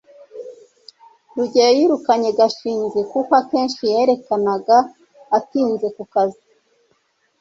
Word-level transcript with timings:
rugeyo 1.35 1.71
yirukanye 1.77 2.29
gashinzi 2.39 2.99
kuko 3.11 3.31
akenshi 3.41 3.81
yerekanaga 3.93 4.77
atinze 5.37 5.87
ku 5.95 6.03
kazi 6.13 6.43